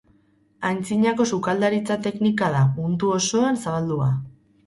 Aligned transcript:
Aintzinako 0.69 1.27
sukaldaritza 1.35 1.97
teknika 2.07 2.49
da, 2.55 2.63
mundu 2.79 3.13
osoan 3.21 3.59
zabaldua. 3.67 4.09